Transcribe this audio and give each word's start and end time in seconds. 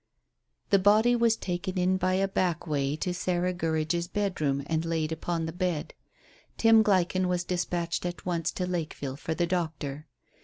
The 0.71 0.79
body 0.79 1.15
was 1.15 1.35
taken 1.35 1.77
in 1.77 1.97
by 1.97 2.15
a 2.15 2.27
back 2.27 2.65
way 2.65 2.95
to 2.95 3.13
Sarah 3.13 3.53
Gurridge's 3.53 4.07
bedroom 4.07 4.63
and 4.65 4.83
laid 4.83 5.11
upon 5.11 5.45
the 5.45 5.51
bed. 5.53 5.93
Tim 6.57 6.81
Gleichen 6.83 7.27
was 7.27 7.43
dispatched 7.43 8.03
at 8.07 8.25
once 8.25 8.49
to 8.53 8.65
Lakeville 8.65 9.15
for 9.17 9.35
the 9.35 9.45
doctor. 9.45 10.07